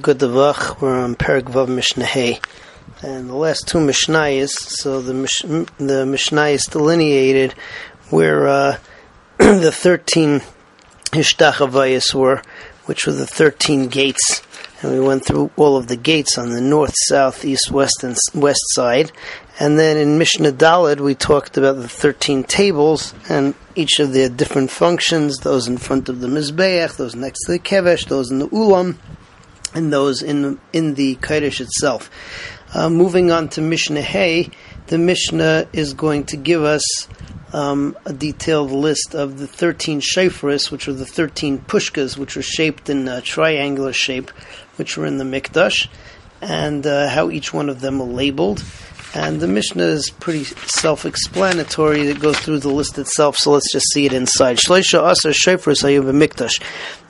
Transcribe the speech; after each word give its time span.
Good 0.00 0.18
Davach. 0.18 0.80
We're 0.80 0.98
on 0.98 1.14
Perak 1.14 1.44
Vav 1.44 1.68
Mishnah. 1.68 2.40
And 3.02 3.30
the 3.30 3.36
last 3.36 3.68
two 3.68 3.78
Mishnayos, 3.78 4.50
so 4.50 5.00
the 5.00 5.14
Mish, 5.14 5.42
the 5.42 6.04
Mishnayos 6.04 6.68
delineated 6.68 7.52
where 8.10 8.48
uh, 8.48 8.78
the 9.38 9.70
13 9.70 10.42
Hishtachavayas 11.12 12.12
were, 12.12 12.42
which 12.86 13.06
were 13.06 13.12
the 13.12 13.24
13 13.26 13.86
gates. 13.86 14.42
And 14.82 14.90
we 14.90 14.98
went 14.98 15.24
through 15.24 15.52
all 15.54 15.76
of 15.76 15.86
the 15.86 15.96
gates 15.96 16.38
on 16.38 16.50
the 16.50 16.60
north, 16.60 16.94
south, 17.06 17.44
east, 17.44 17.70
west, 17.70 18.02
and 18.02 18.16
west 18.34 18.64
side. 18.70 19.12
And 19.60 19.78
then 19.78 19.96
in 19.96 20.18
Mishnah 20.18 20.52
Dalid, 20.52 20.98
we 20.98 21.14
talked 21.14 21.56
about 21.56 21.76
the 21.76 21.88
13 21.88 22.42
tables 22.42 23.14
and 23.28 23.54
each 23.76 24.00
of 24.00 24.12
their 24.12 24.28
different 24.28 24.72
functions, 24.72 25.38
those 25.38 25.68
in 25.68 25.78
front 25.78 26.08
of 26.08 26.20
the 26.20 26.26
Mizbeach, 26.26 26.96
those 26.96 27.14
next 27.14 27.44
to 27.44 27.52
the 27.52 27.60
Kevesh, 27.60 28.08
those 28.08 28.32
in 28.32 28.40
the 28.40 28.48
Ulam, 28.48 28.96
and 29.74 29.92
those 29.92 30.22
in 30.22 30.58
in 30.72 30.94
the 30.94 31.16
Kaddish 31.16 31.60
itself. 31.60 32.10
Uh, 32.72 32.90
moving 32.90 33.30
on 33.30 33.48
to 33.50 33.60
Mishnah 33.60 34.02
Hay, 34.02 34.50
the 34.88 34.98
Mishnah 34.98 35.68
is 35.72 35.94
going 35.94 36.24
to 36.24 36.36
give 36.36 36.62
us 36.64 36.84
um, 37.52 37.96
a 38.04 38.12
detailed 38.12 38.72
list 38.72 39.14
of 39.14 39.38
the 39.38 39.46
13 39.46 40.00
shayfris, 40.00 40.72
which 40.72 40.88
are 40.88 40.92
the 40.92 41.06
13 41.06 41.58
pushkas, 41.60 42.18
which 42.18 42.34
were 42.34 42.42
shaped 42.42 42.90
in 42.90 43.06
a 43.06 43.20
triangular 43.20 43.92
shape, 43.92 44.30
which 44.76 44.96
were 44.96 45.06
in 45.06 45.18
the 45.18 45.24
Mikdash, 45.24 45.86
and 46.42 46.84
uh, 46.84 47.08
how 47.08 47.30
each 47.30 47.54
one 47.54 47.68
of 47.68 47.80
them 47.80 48.00
were 48.00 48.06
labeled. 48.06 48.64
And 49.14 49.40
the 49.40 49.46
Mishnah 49.46 49.84
is 49.84 50.10
pretty 50.10 50.42
self-explanatory. 50.42 52.08
It 52.08 52.18
goes 52.18 52.36
through 52.40 52.58
the 52.58 52.70
list 52.70 52.98
itself, 52.98 53.36
so 53.36 53.52
let's 53.52 53.70
just 53.70 53.92
see 53.92 54.06
it 54.06 54.12
inside. 54.12 54.56
Shleisha 54.56 55.08
Asar 55.08 55.30
Shayfris 55.30 55.84
Hayuv 55.84 56.10
Mikdash. 56.12 56.60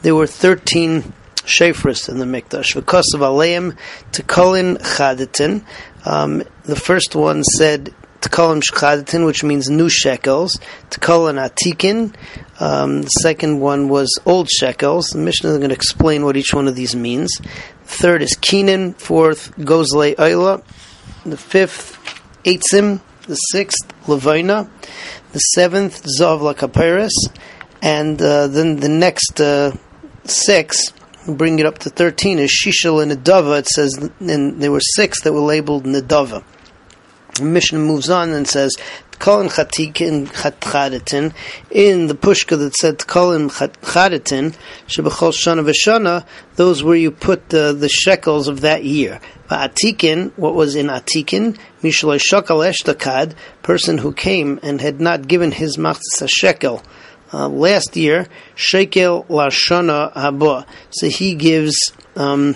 There 0.02 0.15
were 0.15 0.27
13 0.27 1.15
shayfris 1.45 2.09
in 2.09 2.19
the 2.19 2.25
mikdash. 2.25 2.75
V'kosav 2.75 3.21
aleim 3.21 3.77
tekolin 4.12 4.79
chadatin. 4.79 5.65
Um, 6.07 6.43
the 6.65 6.77
first 6.77 7.15
one 7.15 7.43
said 7.43 7.95
tekolin 8.21 8.63
chadatin, 8.63 9.27
which 9.27 9.45
means 9.45 9.68
new 9.68 9.88
shekels. 9.88 10.59
Tekolin 10.91 11.38
atikin. 11.38 12.15
Um, 12.60 13.02
the 13.02 13.09
second 13.09 13.60
one 13.60 13.88
was 13.88 14.18
old 14.27 14.49
shekels. 14.49 15.09
The 15.09 15.18
Mishnah 15.18 15.51
is 15.51 15.59
going 15.59 15.71
to 15.71 15.74
explain 15.74 16.24
what 16.24 16.37
each 16.37 16.55
one 16.55 16.68
of 16.68 16.74
these 16.74 16.96
means. 16.96 17.30
Third 17.85 18.23
is 18.23 18.35
kinin. 18.35 18.95
Fourth, 18.96 19.57
gozle 19.57 20.15
oila. 20.16 20.63
The 21.24 21.37
fifth, 21.37 21.99
eitzim. 22.45 23.01
The 23.27 23.37
sixth, 23.37 23.93
levina. 24.07 24.71
The 25.33 25.38
seventh, 25.38 26.05
zavla 26.05 26.55
lakaperis. 26.55 27.13
And 27.83 28.21
uh, 28.21 28.46
then 28.46 28.77
the 28.77 28.88
next 28.88 29.40
uh, 29.40 29.73
six 30.24 30.93
bring 31.27 31.59
it 31.59 31.67
up 31.67 31.79
to 31.79 31.91
13 31.91 32.39
is 32.39 32.51
Shishal 32.51 33.03
and 33.03 33.13
Nadava. 33.13 33.59
It 33.61 33.67
says, 33.67 34.11
and 34.21 34.61
there 34.61 34.73
were 34.73 34.80
six 34.80 35.23
that 35.23 35.33
were 35.33 35.41
labeled 35.41 35.85
Nadava. 35.85 36.45
The 37.37 37.45
Mishnah 37.45 37.80
moves 37.80 38.11
on 38.11 38.30
and 38.30 38.47
says, 38.47 38.77
Kolin 39.19 39.49
Chatikin 39.49 40.27
Chadatin, 40.27 41.33
in 41.71 42.07
the 42.07 42.15
Pushka 42.15 42.59
that 42.59 42.75
said 42.75 42.99
Kolin 42.99 43.51
Chadatin, 43.51 44.55
Shebechol 44.87 45.33
Shana 45.33 45.65
Veshana, 45.65 46.27
those 46.57 46.83
where 46.83 46.97
you 46.97 47.11
put 47.11 47.49
the, 47.49 47.73
the 47.73 47.89
shekels 47.89 48.49
of 48.49 48.61
that 48.61 48.85
year. 48.85 49.21
Atikin, 49.49 50.33
what 50.37 50.55
was 50.55 50.75
in 50.75 50.87
Atikin, 50.87 51.57
Mishalai 51.83 52.21
Shakal 52.21 52.65
Eshtakad, 52.69 53.35
person 53.63 53.99
who 53.99 54.13
came 54.13 54.61
and 54.63 54.80
had 54.80 55.01
not 55.01 55.27
given 55.27 55.52
his 55.52 55.77
machzis 55.77 56.29
shekel, 56.29 56.83
uh, 57.35 57.49
last 57.49 57.96
year, 57.96 58.29
shekel 58.54 59.24
lashana 59.29 60.13
haba. 60.15 60.66
So 60.90 61.09
he 61.09 61.35
gives 61.35 61.77
um, 62.15 62.54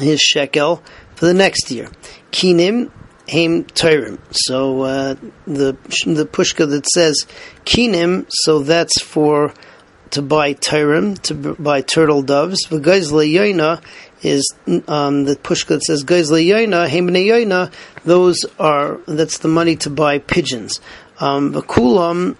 his 0.00 0.20
shekel 0.20 0.82
for 1.14 1.26
the 1.26 1.34
next 1.34 1.70
year. 1.70 1.88
Kinim 2.32 2.90
haim 3.28 3.64
tyrim. 3.64 4.18
So 4.32 4.82
uh, 4.82 5.14
the 5.46 5.76
the 6.06 6.26
pushka 6.26 6.68
that 6.68 6.86
says 6.88 7.26
kinim, 7.64 8.26
so 8.28 8.58
that's 8.58 9.00
for 9.00 9.54
to 10.10 10.22
buy 10.22 10.54
tyrim, 10.54 11.20
to 11.22 11.34
buy 11.54 11.82
turtle 11.82 12.22
doves. 12.22 12.66
V'gais 12.66 13.12
le'yoina 13.12 13.82
is 14.22 14.52
um, 14.88 15.24
the 15.24 15.36
pushka 15.36 15.68
that 15.68 15.84
says 15.84 16.02
gais 16.02 16.30
le'yoina, 16.30 16.88
haim 16.88 17.08
yoina. 17.08 17.72
Those 18.04 18.44
are 18.58 18.98
that's 19.06 19.38
the 19.38 19.48
money 19.48 19.76
to 19.76 19.90
buy 19.90 20.18
pigeons. 20.18 20.80
Um, 21.20 21.52
v'kulam 21.52 22.36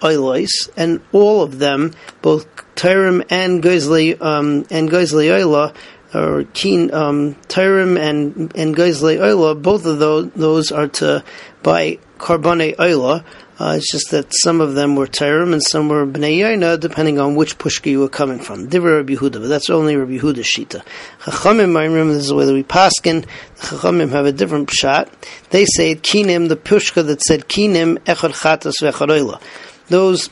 oilos, 0.00 0.70
and 0.76 1.00
all 1.12 1.42
of 1.42 1.58
them, 1.58 1.92
both 2.22 2.46
Tyrim 2.76 3.24
and 3.30 3.62
Geizli 3.62 4.20
um, 4.20 4.66
and 4.70 4.90
Geizli 4.90 5.30
Oila, 5.30 5.74
or 6.14 6.44
Keen 6.52 6.92
um, 6.92 7.36
and 7.56 8.52
and 8.54 8.76
Geizli 8.76 9.18
Oila, 9.18 9.60
both 9.60 9.86
of 9.86 9.98
those 9.98 10.30
those 10.32 10.72
are 10.72 10.88
to 10.88 11.24
buy 11.62 11.98
Korban 12.18 12.76
Oila. 12.76 13.24
Uh, 13.58 13.72
it's 13.78 13.90
just 13.90 14.10
that 14.10 14.26
some 14.42 14.60
of 14.60 14.74
them 14.74 14.96
were 14.96 15.06
Tyrim 15.06 15.54
and 15.54 15.62
some 15.62 15.88
were 15.88 16.06
Bnei 16.06 16.40
Yaina, 16.40 16.78
depending 16.78 17.18
on 17.18 17.36
which 17.36 17.56
pushka 17.56 17.90
you 17.90 18.00
were 18.00 18.08
coming 18.08 18.38
from. 18.38 18.68
Divrei 18.68 18.98
Rabbi 18.98 19.14
Yehuda, 19.14 19.40
but 19.40 19.48
that's 19.48 19.70
only 19.70 19.96
Rabbi 19.96 20.18
Yehuda's 20.18 20.46
shita. 20.46 20.84
Chachamim, 21.20 21.74
I 21.74 21.84
remember 21.84 22.12
this 22.12 22.24
is 22.24 22.28
that 22.28 22.52
we 22.52 22.62
paskin. 22.62 23.24
Chachamim 23.56 24.10
have 24.10 24.26
a 24.26 24.32
different 24.32 24.70
shot. 24.70 25.10
They 25.48 25.64
say 25.64 25.94
Kinim, 25.94 26.50
the 26.50 26.56
pushka 26.56 27.06
that 27.06 27.22
said 27.22 27.48
Kinim 27.48 27.96
Echad 28.00 28.34
Chatas 28.34 28.82
Vechad 28.82 29.08
Oila 29.08 29.40
those 29.88 30.30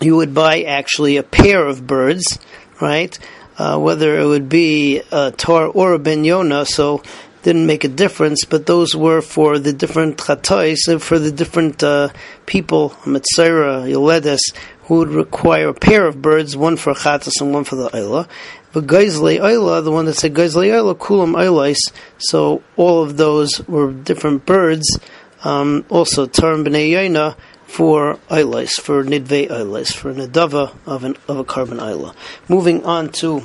you 0.00 0.16
would 0.16 0.34
buy 0.34 0.62
actually 0.62 1.16
a 1.16 1.22
pair 1.22 1.66
of 1.66 1.86
birds, 1.86 2.38
right? 2.80 3.18
Uh, 3.58 3.78
whether 3.78 4.18
it 4.18 4.26
would 4.26 4.48
be 4.48 5.00
a 5.10 5.32
tar 5.32 5.66
or 5.66 5.94
a 5.94 5.98
ben 5.98 6.24
so 6.66 7.02
didn't 7.42 7.66
make 7.66 7.84
a 7.84 7.88
difference, 7.88 8.44
but 8.44 8.66
those 8.66 8.94
were 8.94 9.22
for 9.22 9.58
the 9.58 9.72
different 9.72 10.18
chatois, 10.18 11.00
for 11.00 11.18
the 11.18 11.30
different 11.30 11.82
uh, 11.82 12.08
people, 12.44 12.90
Mitzera, 13.04 13.88
Yoledes, 13.88 14.52
who 14.82 14.96
would 14.98 15.10
require 15.10 15.68
a 15.68 15.74
pair 15.74 16.06
of 16.06 16.20
birds, 16.20 16.56
one 16.56 16.76
for 16.76 16.92
chatas 16.92 17.40
and 17.40 17.54
one 17.54 17.64
for 17.64 17.76
the 17.76 17.88
Ayla. 17.90 18.28
But 18.72 18.86
Geizle 18.86 19.38
Ayla, 19.38 19.82
the 19.82 19.92
one 19.92 20.06
that 20.06 20.14
said 20.14 20.34
Geizle 20.34 20.68
Ayla, 20.68 20.96
Kulam 20.96 21.34
Aylais, 21.34 21.78
so 22.18 22.62
all 22.76 23.02
of 23.02 23.16
those 23.16 23.66
were 23.68 23.92
different 23.92 24.44
birds. 24.44 24.98
Um, 25.44 25.84
also, 25.88 26.26
Tarim 26.26 26.66
Yaina, 26.66 27.36
for 27.66 28.18
Eilis, 28.30 28.72
for 28.80 29.04
Nidve 29.04 29.48
Eilis, 29.48 29.92
for 29.92 30.14
Nadava 30.14 30.74
of, 30.86 31.04
an, 31.04 31.16
of 31.28 31.38
a 31.38 31.44
korban 31.44 31.78
Eila. 31.78 32.14
Moving 32.48 32.84
on 32.84 33.10
to 33.10 33.42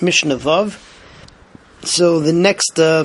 Mishnah 0.00 0.36
Vav. 0.36 0.78
So 1.84 2.20
the 2.20 2.32
next 2.32 2.78
uh, 2.78 3.04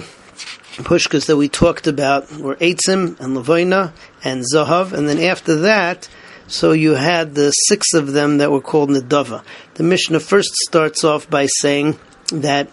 pushkas 0.84 1.28
that 1.28 1.38
we 1.38 1.50
talked 1.50 1.88
about 1.88 2.32
were 2.38 2.56
Eitzim 2.56 3.20
and 3.20 3.36
Levina 3.36 3.94
and 4.24 4.44
Zahav, 4.44 4.94
and 4.94 5.08
then 5.08 5.20
after 5.20 5.56
that, 5.62 6.10
so 6.48 6.72
you 6.72 6.94
had 6.94 7.36
the 7.36 7.52
six 7.52 7.94
of 7.94 8.14
them 8.14 8.38
that 8.38 8.52
were 8.52 8.62
called 8.62 8.90
Nadava. 8.90 9.44
The 9.76 9.84
Mishnah 9.84 10.20
first 10.20 10.56
starts 10.68 11.04
off 11.04 11.30
by 11.30 11.48
saying 11.48 12.00
that 12.32 12.70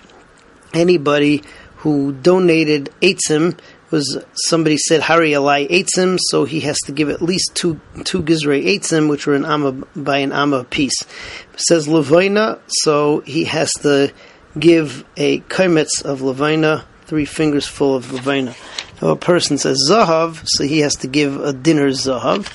anybody 0.73 1.43
who 1.79 2.13
donated 2.13 2.91
Eitzim 3.03 3.59
was 3.95 4.19
somebody 4.35 4.77
said 4.77 5.03
Hari 5.03 5.31
Alai 5.31 5.71
Eitzim, 5.71 6.19
so 6.21 6.45
he 6.45 6.61
has 6.61 6.77
to 6.87 6.93
give 6.93 7.09
at 7.11 7.23
least 7.23 7.53
two 7.55 7.81
two 8.03 8.23
Gizrei 8.23 8.67
Eitzim, 8.67 9.09
which 9.09 9.25
were 9.27 9.37
an 9.37 9.45
Amma 9.45 9.73
by 9.95 10.19
an 10.19 10.33
Amma 10.33 10.65
piece. 10.65 11.01
It 11.03 11.61
says 11.61 11.87
Levina, 11.87 12.59
so 12.67 13.21
he 13.21 13.45
has 13.45 13.73
to 13.83 14.13
give 14.59 15.05
a 15.17 15.41
kaimetz 15.43 16.03
of 16.05 16.23
Levina, 16.23 16.85
three 17.07 17.25
fingers 17.25 17.69
full 17.69 17.95
of 17.95 18.07
Levina. 18.07 18.57
A 19.01 19.15
person 19.15 19.59
says 19.59 19.79
Zahav, 19.89 20.43
so 20.45 20.65
he 20.65 20.81
has 20.81 20.97
to 20.97 21.07
give 21.07 21.41
a 21.41 21.53
dinner 21.53 21.89
Zahav. 21.91 22.51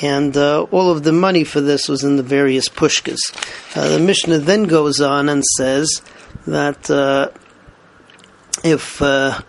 And 0.00 0.36
uh, 0.36 0.62
all 0.70 0.90
of 0.90 1.02
the 1.02 1.12
money 1.12 1.42
for 1.42 1.60
this 1.60 1.88
was 1.88 2.04
in 2.04 2.16
the 2.16 2.22
various 2.22 2.68
pushkas. 2.68 3.18
Uh, 3.74 3.88
the 3.88 3.98
Mishnah 3.98 4.38
then 4.38 4.64
goes 4.64 5.00
on 5.00 5.28
and 5.28 5.42
says 5.56 6.02
that 6.46 6.88
uh, 6.88 7.30
if 8.62 9.02
uh, 9.02 9.40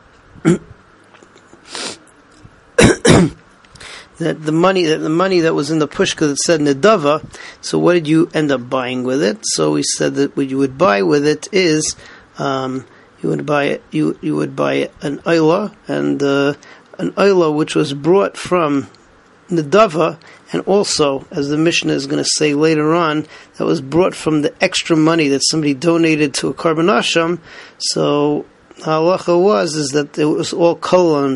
that 4.17 4.43
the 4.43 4.51
money 4.51 4.85
that 4.85 4.99
the 4.99 5.09
money 5.09 5.41
that 5.41 5.53
was 5.53 5.71
in 5.71 5.79
the 5.79 5.87
pushka 5.87 6.27
that 6.27 6.37
said 6.37 6.59
nedava. 6.59 7.25
So 7.61 7.79
what 7.79 7.93
did 7.93 8.07
you 8.07 8.29
end 8.33 8.51
up 8.51 8.69
buying 8.69 9.03
with 9.03 9.21
it? 9.21 9.39
So 9.43 9.71
we 9.71 9.83
said 9.83 10.15
that 10.15 10.35
what 10.37 10.49
you 10.49 10.57
would 10.57 10.77
buy 10.77 11.01
with 11.01 11.27
it 11.27 11.47
is 11.51 11.95
um, 12.37 12.85
you 13.21 13.29
would 13.29 13.45
buy 13.45 13.79
you 13.91 14.17
you 14.21 14.35
would 14.35 14.55
buy 14.55 14.89
an 15.01 15.19
oila 15.19 15.75
and 15.87 16.21
uh, 16.21 16.53
an 16.97 17.11
oila 17.11 17.55
which 17.55 17.75
was 17.75 17.93
brought 17.93 18.37
from 18.37 18.87
nedava, 19.49 20.17
and 20.51 20.61
also 20.63 21.25
as 21.31 21.49
the 21.49 21.57
Mishnah 21.57 21.93
is 21.93 22.07
going 22.07 22.23
to 22.23 22.29
say 22.35 22.53
later 22.53 22.93
on, 22.93 23.25
that 23.57 23.65
was 23.65 23.81
brought 23.81 24.15
from 24.15 24.41
the 24.41 24.53
extra 24.63 24.95
money 24.95 25.27
that 25.29 25.41
somebody 25.45 25.73
donated 25.73 26.33
to 26.35 26.49
a 26.49 26.53
korban 26.53 26.89
asham. 26.89 27.39
So 27.77 28.45
halacha 28.79 29.41
was 29.41 29.75
is 29.75 29.89
that 29.89 30.17
it 30.17 30.25
was 30.25 30.53
all 30.53 30.75
kol 30.75 31.15
on 31.15 31.35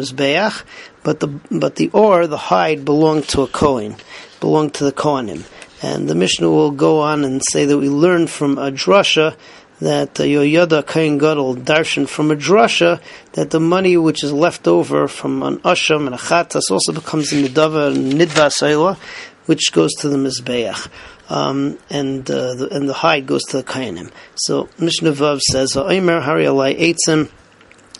but 1.03 1.19
the 1.19 1.27
but 1.49 1.75
the 1.75 1.89
ore, 1.91 2.27
the 2.27 2.37
hide, 2.37 2.85
belonged 2.85 3.27
to 3.29 3.41
a 3.41 3.47
kohen, 3.47 3.95
belonged 4.39 4.73
to 4.75 4.83
the 4.83 4.91
kohanim. 4.91 5.45
And 5.81 6.09
the 6.09 6.15
Mishnah 6.15 6.49
will 6.49 6.71
go 6.71 6.99
on 6.99 7.23
and 7.23 7.41
say 7.41 7.65
that 7.65 7.77
we 7.77 7.87
learn 7.87 8.27
from 8.27 8.57
a 8.57 8.69
drasha 8.69 9.37
that 9.79 10.19
uh, 10.19 10.23
Yoyada 10.23 10.85
Kain 10.85 11.17
Gadol 11.17 11.55
darshan 11.55 12.07
from 12.07 12.31
a 12.31 12.35
drasha 12.35 13.01
that 13.33 13.51
the 13.51 13.61
money 13.61 13.95
which 13.95 14.23
is 14.23 14.33
left 14.33 14.67
over 14.67 15.07
from 15.07 15.41
an 15.41 15.59
asham 15.59 16.05
and 16.05 16.15
a 16.15 16.17
chatas 16.17 16.69
also 16.69 16.91
becomes 16.91 17.31
a 17.31 17.35
nidava 17.35 17.95
and 17.95 18.13
nidva 18.13 18.97
which 19.49 19.71
goes 19.71 19.91
to 19.95 20.09
the 20.09 20.15
mizbeach. 20.15 20.87
Um, 21.27 21.79
and 21.89 22.29
uh, 22.29 22.53
the, 22.53 22.69
and 22.71 22.87
the 22.87 22.93
hide 22.93 23.25
goes 23.25 23.43
to 23.45 23.57
the 23.57 23.63
kainim. 23.63 24.11
So 24.35 24.69
Mishnah 24.77 25.13
Vav 25.13 25.41
says, 25.41 25.75
"Omer 25.75 26.19
Hari 26.21 26.45
Alai 26.45 26.77
Eitzim." 26.79 27.31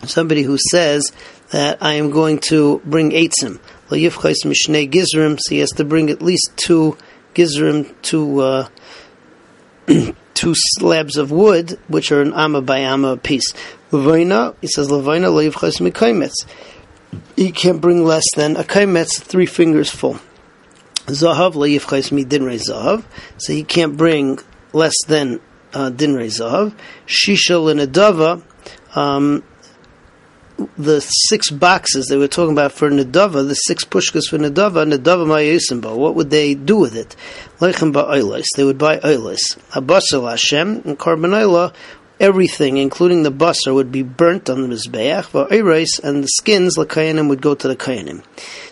Somebody 0.04 0.44
who 0.44 0.60
says 0.72 1.12
that 1.50 1.80
I 1.81 1.94
am 1.96 2.12
going 2.12 2.38
to 2.50 2.81
bring 2.86 3.10
eitzim, 3.12 3.60
Yifchais 3.90 4.46
Mishnei 4.46 4.90
Gizrim, 4.90 5.40
so 5.42 5.50
he 5.50 5.60
has 5.60 5.72
to 5.72 5.84
bring 5.84 6.12
at 6.12 6.22
least 6.22 6.51
two 6.56 6.96
Gizrim, 7.34 7.95
two 8.04 8.42
uh, 8.42 8.68
two 10.36 10.54
slabs 10.56 11.18
of 11.18 11.31
wood, 11.31 11.80
which 11.88 12.12
are 12.12 12.22
an 12.22 12.34
amma 12.34 12.62
by 12.62 12.80
amma 12.81 13.18
piece. 13.18 13.54
Levaina, 13.92 14.56
he 14.62 14.68
says 14.68 14.90
Levaina 14.90 15.34
lo 15.34 15.44
Yifchais 15.44 15.81
Mikaimetz. 15.81 16.45
He 17.36 17.52
can't 17.52 17.81
bring 17.81 18.06
less 18.06 18.25
than 18.36 18.56
a 18.56 18.63
kaimetz, 18.63 19.19
three 19.19 19.48
fingers 19.48 19.90
full. 19.90 20.19
Zahav 21.10 21.56
lo 21.56 21.66
Yifchais 21.66 22.12
Mi 22.12 22.26
Dinrei 22.26 22.60
Zahav, 22.60 23.04
so 23.38 23.54
he 23.54 23.64
can't 23.64 23.98
bring 23.98 24.40
less 24.74 24.96
than 25.08 25.40
uh, 25.74 25.90
Dinrei 25.90 26.28
Zahav. 26.28 26.74
Shisha 27.08 27.58
Lenadava, 27.58 28.44
um, 28.98 29.44
the 30.78 31.00
six 31.02 31.50
boxes 31.50 32.08
they 32.08 32.18
were 32.18 32.28
talking 32.28 32.52
about 32.52 32.72
for 32.72 32.90
Nadava, 32.90 33.48
the 33.48 33.54
six 33.54 33.86
pushkas 33.86 34.30
for 34.30 34.38
Nadava, 34.38 34.92
Nadava 34.92 35.26
Mayasimba, 35.26 35.96
what 35.96 36.16
would 36.16 36.30
they 36.30 36.54
do 36.54 36.78
with 36.78 36.96
it? 36.96 37.16
Lechem 37.60 37.94
ba'oilis, 37.94 38.48
they 38.56 38.64
would 38.64 38.78
buy 38.78 38.98
oilis. 38.98 39.40
Abasal 39.72 40.30
Hashem, 40.30 40.82
and 40.86 41.00
Karbanayla, 41.00 41.74
everything, 42.19 42.77
including 42.77 43.24
the 43.24 43.31
basar, 43.31 43.74
would 43.74 43.92
be 43.92 44.04
burnt 44.04 44.50
on 44.50 44.62
the 44.62 44.68
Mizbeach, 44.68 45.30
va'oiris, 45.31 46.00
and 46.04 46.24
the 46.24 46.27
skins, 46.27 46.77
Lakayanim, 46.77 47.30
would 47.30 47.42
go 47.42 47.56
to 47.56 47.68
the 47.68 47.75
Kayanim. 47.75 48.24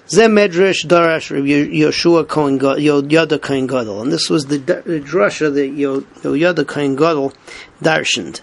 Zeh 0.08 0.30
Medrash 0.30 0.86
Darash 0.86 1.30
Yoshua 1.32 2.28
Kohen 2.28 2.60
Yoda 2.60 3.42
Kohen 3.42 3.68
Gadol, 3.68 4.02
and 4.02 4.12
this 4.12 4.30
was 4.30 4.46
the 4.48 4.60
drasha 4.60 5.54
that 5.54 5.76
Yoda 5.76 6.68
Kohen 6.68 6.96
Gadol 6.96 7.34
darshaned. 7.82 8.42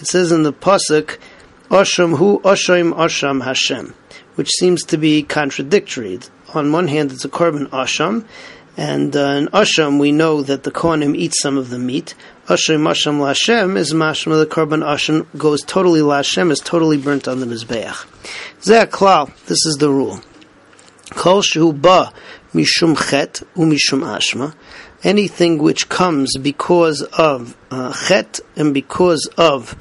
It 0.00 0.06
says 0.06 0.30
in 0.32 0.42
the 0.42 0.52
pasuk, 0.52 1.18
Osham 1.68 2.18
hu 2.18 2.40
Osham 2.40 2.92
Osham 2.94 3.42
Hashem, 3.44 3.94
which 4.34 4.50
seems 4.50 4.84
to 4.84 4.98
be 4.98 5.22
contradictory. 5.22 6.20
On 6.52 6.70
one 6.70 6.88
hand, 6.88 7.10
it's 7.10 7.24
a 7.24 7.28
korban 7.28 7.68
Osham, 7.68 8.24
and 8.76 9.16
uh, 9.16 9.20
in 9.20 9.46
Osham 9.48 10.00
we 10.00 10.12
know 10.12 10.42
that 10.42 10.64
the 10.64 10.70
Kohanim 10.70 11.16
eat 11.16 11.34
some 11.40 11.56
of 11.56 11.70
the 11.70 11.78
meat. 11.78 12.14
Osham 12.46 12.80
Osham 12.80 13.18
Lashem 13.18 13.76
is 13.76 13.92
mashma 13.92 14.38
the 14.38 14.46
korban 14.46 14.82
Osham 14.84 15.26
goes 15.38 15.62
totally 15.62 16.00
Lashem, 16.00 16.50
is 16.50 16.60
totally 16.60 16.98
burnt 16.98 17.28
on 17.28 17.40
the 17.40 17.46
Mizbeach. 17.46 18.06
Zeh 18.60 18.86
klal, 18.86 19.34
this 19.46 19.64
is 19.66 19.76
the 19.78 19.90
rule. 19.90 20.20
Kol 21.10 21.42
shehu 21.42 21.80
ba 21.80 22.12
mishum 22.52 22.96
chet 22.96 23.42
u 23.56 23.64
mishum 23.64 24.02
ashma. 24.02 24.54
Anything 25.02 25.58
which 25.58 25.88
comes 25.88 26.36
because 26.38 27.02
of 27.02 27.56
uh, 27.70 27.92
chet 27.92 28.40
and 28.56 28.74
because 28.74 29.28
of 29.36 29.76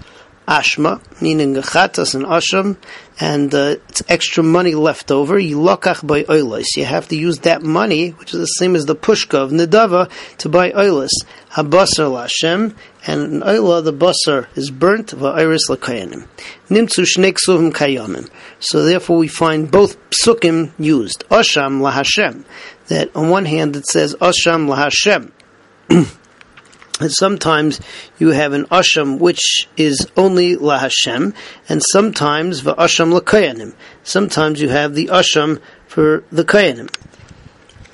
ashma, 0.47 1.01
meaning 1.21 1.55
chatas 1.55 2.15
and 2.15 2.25
asham, 2.25 2.77
and 3.19 3.53
uh, 3.53 3.75
it's 3.89 4.03
extra 4.09 4.43
money 4.43 4.75
left 4.75 5.11
over. 5.11 5.37
You 5.39 5.57
lokach 5.57 6.05
by 6.05 6.23
oilis. 6.23 6.65
You 6.75 6.85
have 6.85 7.07
to 7.09 7.15
use 7.15 7.39
that 7.39 7.61
money, 7.61 8.09
which 8.09 8.33
is 8.33 8.39
the 8.39 8.45
same 8.45 8.75
as 8.75 8.85
the 8.85 8.95
pushka 8.95 9.35
of 9.35 9.51
nedava, 9.51 10.09
to 10.39 10.49
buy 10.49 10.71
oilis. 10.71 11.11
Habasar 11.51 12.09
lashem, 12.09 12.75
and 13.05 13.21
in 13.21 13.39
oila 13.41 13.83
the 13.83 13.93
basar 13.93 14.47
is 14.55 14.71
burnt 14.71 15.07
va'iris 15.07 15.69
lakayanim. 15.69 16.27
Nimtzu 16.69 17.05
shnei 17.05 17.33
ksuvim 17.33 17.71
kayamim. 17.71 18.29
So 18.59 18.83
therefore 18.83 19.17
we 19.17 19.27
find 19.27 19.69
both 19.69 19.97
psukim 20.09 20.71
used. 20.79 21.23
Asham 21.29 21.81
lahashem. 21.81 22.45
That 22.87 23.15
on 23.15 23.29
one 23.29 23.45
hand 23.45 23.75
it 23.75 23.85
says 23.87 24.15
asham 24.15 24.67
lahashem. 24.67 25.31
And 26.99 27.11
sometimes 27.11 27.81
you 28.19 28.29
have 28.29 28.53
an 28.53 28.65
asham 28.65 29.17
which 29.17 29.67
is 29.75 30.07
only 30.15 30.55
la 30.55 30.77
Hashem, 30.77 31.33
and 31.67 31.81
sometimes 31.83 32.63
the 32.63 32.75
asham 32.75 33.11
la 33.11 33.71
Sometimes 34.03 34.61
you 34.61 34.69
have 34.69 34.93
the 34.93 35.07
asham 35.07 35.59
for 35.87 36.23
the 36.31 36.43
kayanim. 36.43 36.93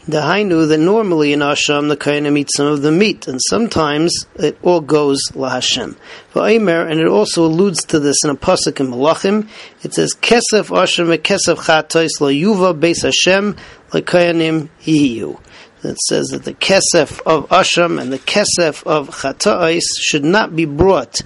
The 0.06 0.18
hainu 0.18 0.68
that 0.68 0.80
normally 0.80 1.32
in 1.32 1.40
asham 1.40 1.88
the 1.88 1.96
kayanim 1.96 2.38
eat 2.38 2.50
some 2.54 2.68
of 2.68 2.82
the 2.82 2.92
meat, 2.92 3.28
and 3.28 3.40
sometimes 3.48 4.26
it 4.36 4.58
all 4.64 4.82
goes 4.82 5.22
la 5.34 5.50
Hashem. 5.50 5.96
Va'aymer, 6.34 6.92
and 6.92 7.00
it 7.00 7.08
also 7.08 7.46
alludes 7.46 7.86
to 7.86 8.00
this 8.00 8.18
in 8.26 8.32
a 8.32 8.36
pasuk 8.36 8.82
in 8.82 8.88
Malachim. 8.88 9.48
It 9.82 9.94
says 9.94 10.14
kesef 10.14 10.68
asham 10.76 11.16
kesef 11.20 11.56
chatos 11.56 12.20
la 12.20 12.28
yuva 12.28 12.78
beis 12.78 13.04
Hashem 13.04 13.56
la 13.94 14.02
kayanim 14.02 14.68
hiyu 14.82 15.40
that 15.82 15.98
says 16.08 16.28
that 16.30 16.44
the 16.44 16.54
kesef 16.54 17.22
of 17.26 17.48
asham 17.50 18.02
and 18.02 18.12
the 18.12 18.20
kesef 18.20 18.86
of 18.86 19.10
chata'is 19.10 19.84
should 20.00 20.26
not 20.26 20.56
be 20.56 20.66
brought 20.66 21.22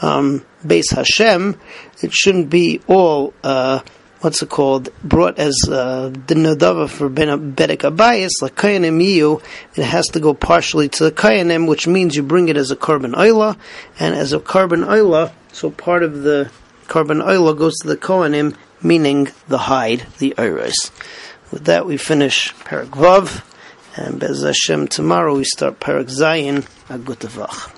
um, 0.00 0.44
base 0.66 0.90
Hashem. 0.90 1.58
It 2.02 2.12
shouldn't 2.12 2.50
be 2.50 2.80
all 2.86 3.32
uh, 3.42 3.80
what's 4.20 4.42
it 4.42 4.48
called 4.48 4.88
brought 5.02 5.38
as 5.38 5.54
uh, 5.68 6.08
the 6.26 6.34
nadava 6.34 6.88
for 6.88 7.10
bedek 7.10 7.78
abayis 7.78 8.30
like 8.40 8.56
kayanim 8.56 9.02
yiyu. 9.02 9.42
It 9.76 9.84
has 9.84 10.06
to 10.08 10.20
go 10.20 10.34
partially 10.34 10.88
to 10.90 11.04
the 11.04 11.12
kayanim, 11.12 11.68
which 11.68 11.86
means 11.86 12.16
you 12.16 12.22
bring 12.22 12.48
it 12.48 12.56
as 12.56 12.70
a 12.70 12.76
korban 12.76 13.14
oila, 13.14 13.56
and 13.98 14.14
as 14.14 14.32
a 14.32 14.38
korban 14.38 14.86
oila, 14.86 15.32
so 15.52 15.70
part 15.70 16.02
of 16.02 16.22
the 16.22 16.50
korban 16.86 17.22
oila 17.22 17.56
goes 17.56 17.76
to 17.82 17.88
the 17.88 17.96
kohanim, 17.96 18.56
meaning 18.82 19.28
the 19.48 19.58
hide, 19.58 20.06
the 20.18 20.34
iris. 20.36 20.90
With 21.50 21.66
that, 21.66 21.86
we 21.86 21.96
finish 21.96 22.52
Parak 22.54 22.88
Vav. 22.88 23.44
And 23.96 24.18
Bez 24.18 24.42
Hashem, 24.42 24.88
tomorrow 24.88 25.36
we 25.36 25.44
start 25.44 25.78
Parak 25.78 26.06
Zayin, 26.10 26.62
Agutavach. 26.88 27.73